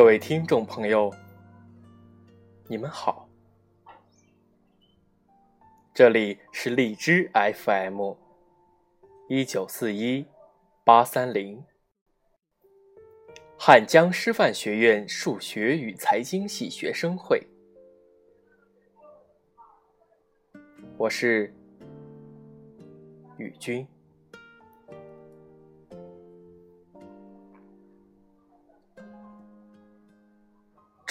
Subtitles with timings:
[0.00, 1.14] 各位听众朋友，
[2.68, 3.28] 你们好，
[5.92, 8.14] 这里是荔枝 FM
[9.28, 10.24] 一九四一
[10.84, 11.62] 八三零，
[13.58, 17.46] 汉江师范学院数学与财经系学生会，
[20.96, 21.54] 我是
[23.36, 23.86] 宇君。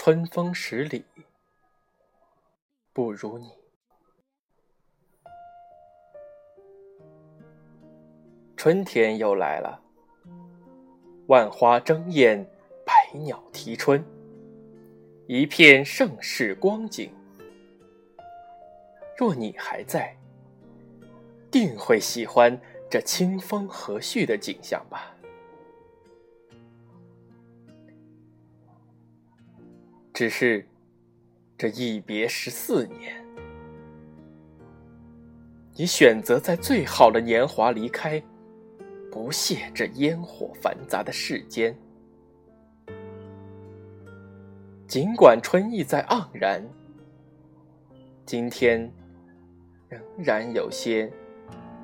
[0.09, 1.05] 春风十里，
[2.93, 3.51] 不如你。
[8.57, 9.79] 春天又来了，
[11.27, 12.43] 万花争艳，
[12.83, 14.03] 百鸟啼春，
[15.27, 17.13] 一片盛世光景。
[19.15, 20.17] 若你还在，
[21.51, 25.15] 定会喜欢这清风和煦的景象吧。
[30.19, 30.67] 只是
[31.57, 33.25] 这一别十四年，
[35.77, 38.21] 你选择在最好的年华离开，
[39.09, 41.73] 不屑这烟火繁杂的世间。
[44.89, 46.61] 尽管春意在盎然，
[48.25, 48.91] 今天
[49.87, 51.09] 仍然有些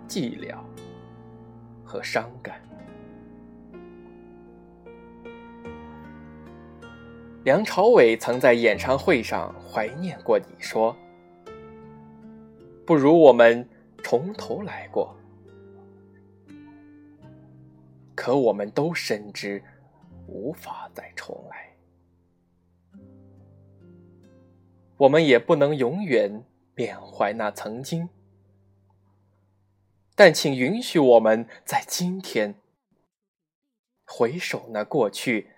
[0.09, 0.58] 寂寥
[1.86, 2.64] 和伤感。
[7.46, 10.98] 梁朝伟曾在演唱会上怀念过你，说
[12.88, 13.70] ：“不如我们
[14.04, 15.16] 从头来过。”
[18.16, 19.64] 可我们都深知，
[20.26, 21.72] 无法再重来。
[24.98, 28.10] 我们也不能永远缅怀那曾经，
[30.16, 32.55] 但请允许我们在今天
[34.04, 35.52] 回首那过去。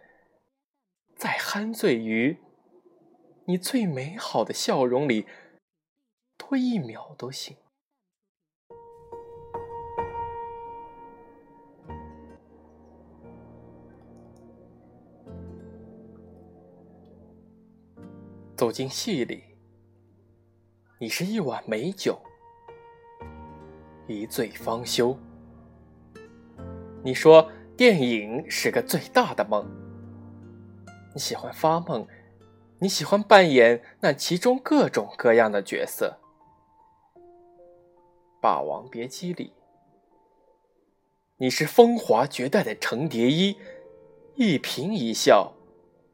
[1.17, 2.37] 再酣醉于
[3.45, 5.25] 你最美好的笑容里，
[6.37, 7.57] 多一秒都行。
[18.55, 19.43] 走进戏里，
[20.99, 22.19] 你是一碗美酒，
[24.07, 25.17] 一醉方休。
[27.03, 29.86] 你说电影是个最大的梦。
[31.17, 32.05] 你喜欢发梦，
[32.77, 36.19] 你喜欢扮演那其中各种各样的角色。
[38.39, 39.51] 《霸王别姬》里，
[41.37, 43.57] 你是风华绝代的程蝶衣，
[44.35, 45.53] 一颦一笑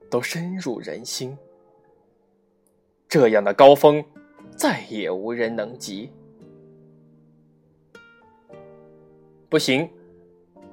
[0.09, 1.37] 都深入人心。
[3.09, 4.05] 这样的高峰，
[4.55, 6.13] 再也无人能及。
[9.49, 9.89] 不行，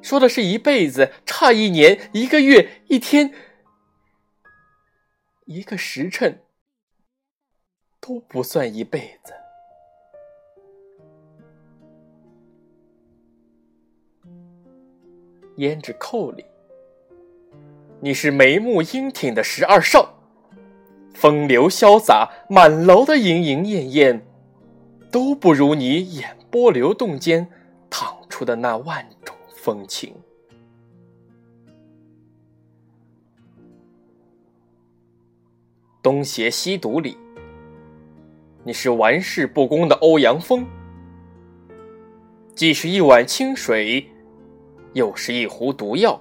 [0.01, 3.35] 说的是一辈子，差一年、一个月、一天。
[5.53, 6.43] 一个时辰
[8.01, 9.33] 都不算一辈子。
[15.57, 16.45] 胭脂扣里，
[17.99, 20.15] 你是眉目英挺的十二少，
[21.15, 24.25] 风流潇洒，满楼的莺莺燕燕，
[25.11, 27.51] 都不如你眼波流动间
[27.91, 30.15] 淌出的那万种风情。
[36.11, 37.17] 东邪西毒里，
[38.65, 40.67] 你是玩世不恭的欧阳锋，
[42.53, 44.05] 既是一碗清水，
[44.93, 46.21] 又是一壶毒药，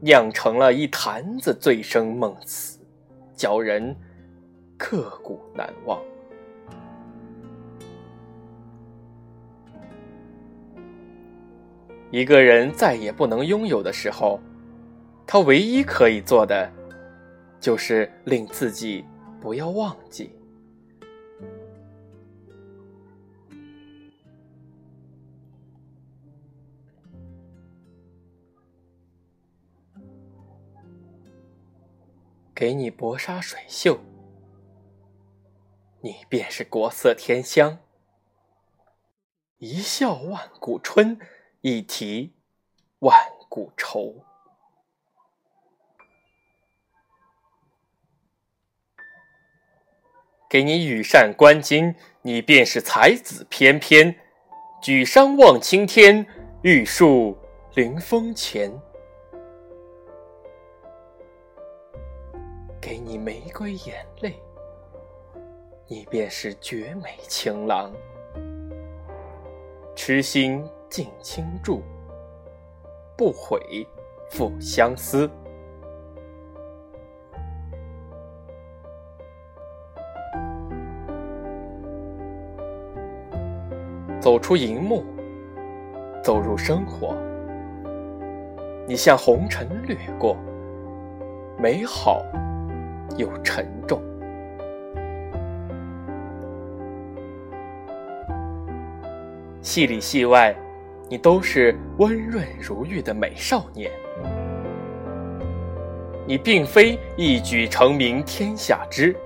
[0.00, 2.80] 酿成了一坛子醉生梦死，
[3.36, 3.94] 叫人
[4.76, 6.02] 刻骨难忘。
[12.10, 14.40] 一个人再也不能拥有的时候，
[15.24, 16.68] 他唯一可以做的。
[17.60, 19.04] 就是令自己
[19.38, 20.32] 不要忘记，
[32.54, 34.00] 给你薄纱水袖，
[36.00, 37.78] 你便是国色天香。
[39.58, 41.18] 一笑万古春，
[41.60, 42.32] 一提
[43.00, 43.14] 万
[43.50, 44.24] 古愁。
[50.50, 54.12] 给你羽扇纶巾，你便是才子翩翩；
[54.82, 56.26] 举山望青天，
[56.62, 57.38] 玉树
[57.74, 58.68] 临风前。
[62.80, 64.34] 给你玫瑰眼泪，
[65.86, 67.92] 你便是绝美情郎；
[69.94, 71.80] 痴心尽倾注，
[73.16, 73.86] 不悔
[74.28, 75.30] 复相思。
[84.20, 85.02] 走出荧幕，
[86.22, 87.16] 走入生活。
[88.86, 90.36] 你像红尘掠过，
[91.58, 92.22] 美好
[93.16, 93.98] 又沉重。
[99.62, 100.54] 戏里戏外，
[101.08, 103.90] 你都是温润如玉的美少年。
[106.26, 109.16] 你并非一举成名天下知，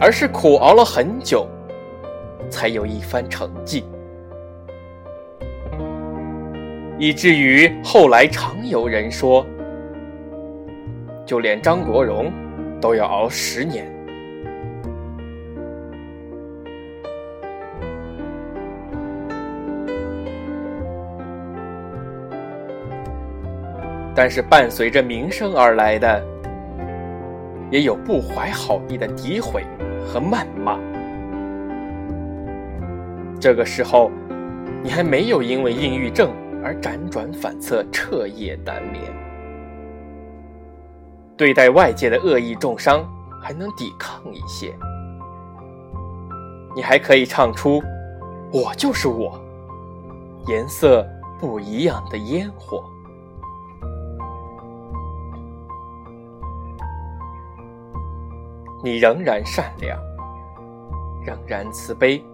[0.00, 1.48] 而是苦熬了很久，
[2.50, 3.84] 才有一番成绩。
[6.98, 9.44] 以至于后来常有人说，
[11.26, 12.32] 就连张国荣
[12.80, 13.92] 都要熬十年。
[24.14, 26.24] 但是伴随着名声而来的，
[27.72, 29.64] 也有不怀好意的诋毁
[30.06, 30.78] 和谩骂。
[33.44, 34.10] 这个时候，
[34.82, 36.32] 你还没有因为抑郁症。
[36.64, 39.02] 而辗转反侧，彻夜难眠。
[41.36, 43.04] 对待外界的恶意重伤，
[43.42, 44.74] 还能抵抗一些。
[46.74, 47.82] 你还可以唱出
[48.50, 49.38] “我就是我”，
[50.48, 51.06] 颜色
[51.38, 52.82] 不一样的烟火。
[58.82, 60.00] 你仍然善良，
[61.26, 62.24] 仍然慈悲，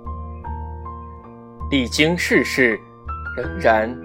[1.71, 2.81] 历经世事，
[3.37, 3.97] 仍然。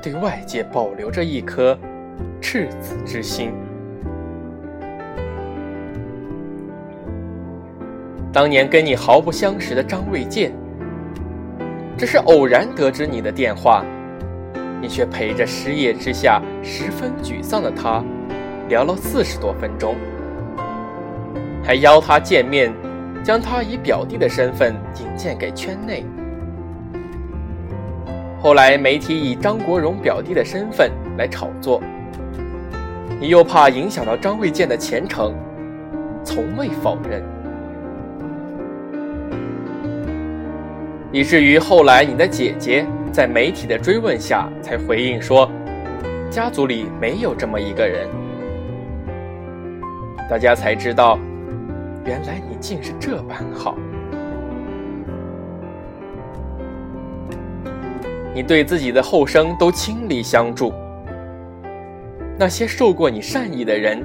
[0.00, 1.76] 对外界保留着一颗
[2.40, 3.52] 赤子之心。
[8.32, 10.52] 当年跟你毫不相识的张卫健，
[11.98, 13.84] 只是偶然得知你的电话，
[14.80, 18.04] 你却陪着失业之下十分沮丧的他，
[18.68, 19.96] 聊了四十多分钟，
[21.64, 22.72] 还邀他见面，
[23.24, 26.04] 将他以表弟的身份引荐给圈内。
[28.42, 31.82] 后来媒体以张国荣表弟的身份来炒作，
[33.20, 35.34] 你又怕影响到张卫健的前程，
[36.24, 37.22] 从未否认，
[41.12, 45.50] 以至于后来你的姐姐在媒体的追问下才回应说，
[46.30, 48.08] 家族里没有这么一个人，
[50.30, 51.18] 大家才知道，
[52.06, 53.76] 原来你竟是这般好。
[58.32, 60.72] 你对自己的后生都倾力相助，
[62.38, 64.04] 那些受过你善意的人，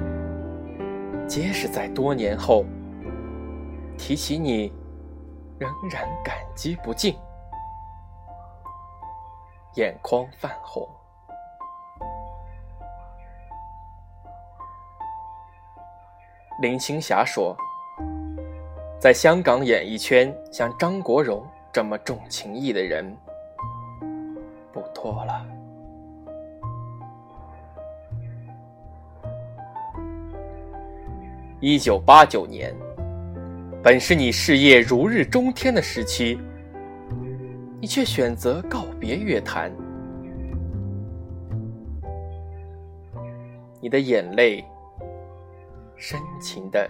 [1.28, 2.64] 皆是在多年后
[3.96, 4.72] 提起你，
[5.58, 7.16] 仍然感激不尽，
[9.76, 10.88] 眼眶泛红。
[16.60, 17.56] 林青霞说
[18.98, 23.16] ：“在香港演艺圈，像张国荣这么重情义的人。”
[24.96, 25.46] 不多了。
[31.60, 32.74] 一九八九年，
[33.82, 36.38] 本是你事业如日中天的时期，
[37.80, 39.70] 你却选择告别乐坛。
[43.80, 44.64] 你的眼泪
[45.96, 46.88] 深情的，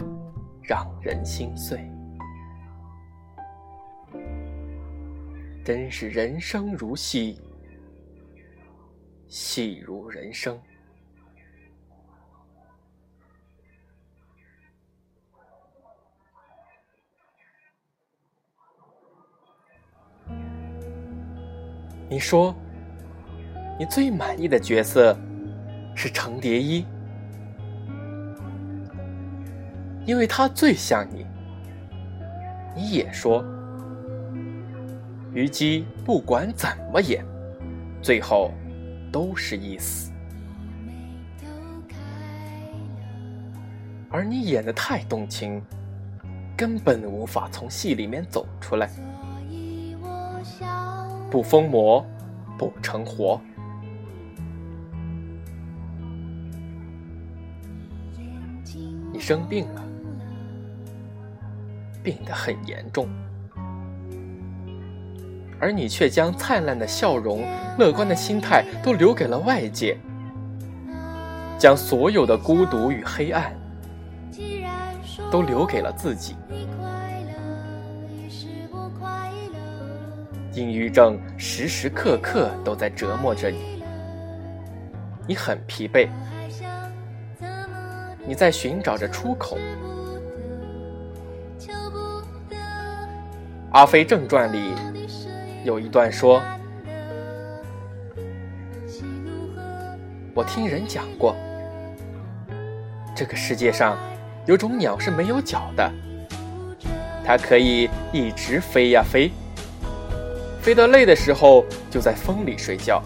[0.63, 1.79] 让人心碎。
[5.65, 7.41] 真是人生如戏。
[9.29, 10.59] 戏如人生。
[22.09, 22.55] 你说，
[23.79, 25.19] 你最满意的角色
[25.95, 26.87] 是程蝶衣，
[30.07, 31.27] 因为他最像你。
[32.77, 33.45] 你也说，
[35.33, 37.25] 虞姬不管怎么演，
[38.01, 38.53] 最后。
[39.17, 40.13] 都是意思，
[44.11, 45.63] 而你演的太动情，
[46.55, 48.91] 根本无法从戏里面走出来。
[51.31, 52.05] 不疯魔，
[52.59, 53.41] 不成活。
[59.15, 59.83] 你生病了，
[62.03, 63.09] 病得很严重。
[65.59, 67.45] 而你却将灿烂的笑容、
[67.79, 69.97] 乐观的心态都留给了外界，
[71.59, 73.53] 将所有的孤独与黑暗
[75.31, 76.37] 都留给了自己。
[80.53, 83.83] 抑郁症时时刻刻都在折磨着你，
[85.27, 86.09] 你很疲惫，
[88.27, 89.59] 你在寻找着出口。
[93.73, 94.73] 阿飞正传》里
[95.67, 96.41] 有一段说
[100.33, 101.35] ：“我听人讲过，
[103.17, 103.99] 这个世界上
[104.47, 105.93] 有种鸟是没有脚的，
[107.25, 109.33] 它可以一直飞呀飞，
[110.63, 113.03] 飞得累的时候就在风里睡觉。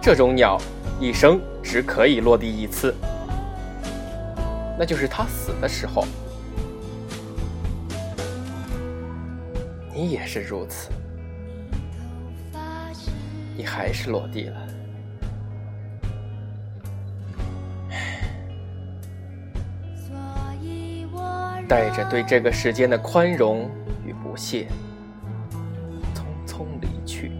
[0.00, 0.56] 这种鸟
[1.00, 2.94] 一生只可以落地一次，
[4.78, 6.06] 那就是它死的时候。”
[10.02, 10.90] 你也是如此，
[13.56, 14.66] 你还是落地了。
[21.68, 23.70] 带着对这个世间的宽容
[24.04, 24.66] 与不屑，
[26.12, 27.30] 匆匆离去。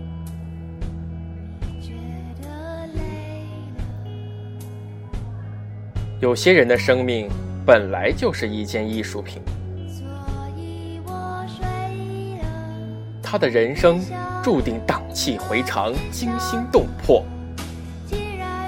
[6.21, 7.29] 有些人的生命
[7.67, 9.43] 本来就是一件艺术品。
[13.33, 13.99] 他的人生
[14.45, 17.25] 注定荡气回肠、惊心动魄，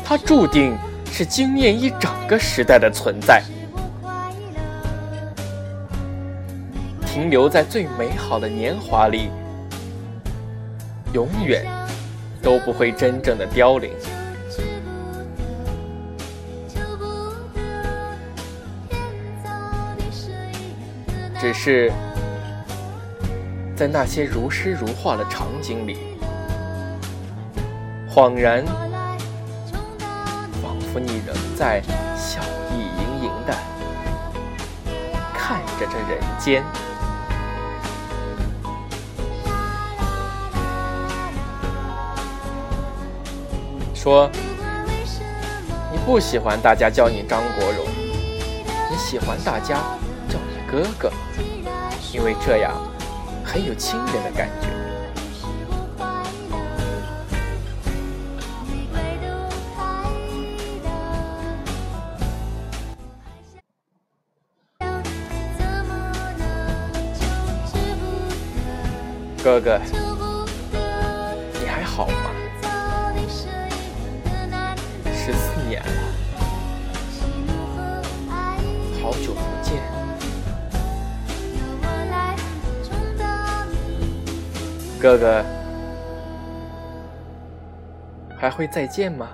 [0.02, 0.75] 他注定
[1.12, 3.42] 是惊艳一整个时代的存在。
[7.04, 9.28] 停留在最美好的年华里，
[11.12, 11.66] 永远
[12.42, 13.90] 都不会真正的凋零。
[21.38, 21.92] 只是。
[23.76, 25.99] 在那些如诗如画的场景里，
[28.09, 28.64] 恍然，
[30.62, 31.83] 仿佛你仍在
[32.16, 32.40] 笑
[32.71, 33.52] 意盈盈的
[35.35, 36.62] 看着这人间。
[43.93, 44.31] 说，
[45.90, 47.85] 你不喜欢大家叫你张国荣，
[48.88, 49.75] 你喜欢大家
[50.28, 51.12] 叫你哥哥，
[52.12, 52.73] 因为这样。
[53.54, 54.66] 很有亲人的感觉。
[69.44, 69.78] 哥哥，
[85.04, 85.44] 哥哥，
[88.38, 89.28] 还会再见吗？